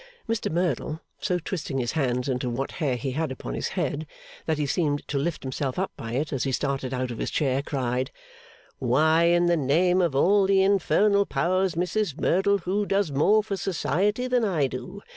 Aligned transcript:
Mr 0.27 0.51
Merdle, 0.51 0.99
so 1.19 1.37
twisting 1.37 1.77
his 1.77 1.91
hands 1.91 2.27
into 2.27 2.49
what 2.49 2.71
hair 2.81 2.95
he 2.95 3.11
had 3.11 3.31
upon 3.31 3.53
his 3.53 3.67
head 3.77 4.07
that 4.47 4.57
he 4.57 4.65
seemed 4.65 5.07
to 5.07 5.19
lift 5.19 5.43
himself 5.43 5.77
up 5.77 5.91
by 5.95 6.13
it 6.13 6.33
as 6.33 6.43
he 6.43 6.51
started 6.51 6.91
out 6.91 7.11
of 7.11 7.19
his 7.19 7.29
chair, 7.29 7.61
cried: 7.61 8.09
'Why, 8.79 9.25
in 9.25 9.45
the 9.45 9.55
name 9.55 10.01
of 10.01 10.15
all 10.15 10.47
the 10.47 10.63
infernal 10.63 11.27
powers, 11.27 11.75
Mrs 11.75 12.19
Merdle, 12.19 12.57
who 12.57 12.87
does 12.87 13.11
more 13.11 13.43
for 13.43 13.55
Society 13.55 14.25
than 14.25 14.43
I 14.43 14.65
do? 14.65 15.03